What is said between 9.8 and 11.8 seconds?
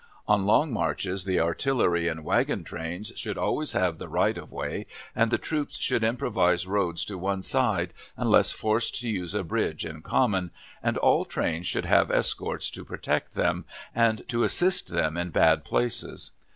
in common, and all trains